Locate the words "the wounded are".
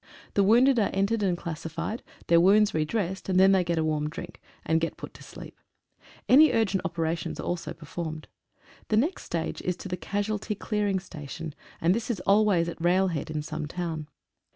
0.33-0.89